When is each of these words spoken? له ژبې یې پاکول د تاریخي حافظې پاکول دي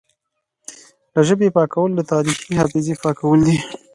له 1.13 1.21
ژبې 1.27 1.43
یې 1.49 1.53
پاکول 1.57 1.89
د 1.95 2.01
تاریخي 2.11 2.51
حافظې 2.61 2.95
پاکول 3.03 3.39
دي 3.47 3.57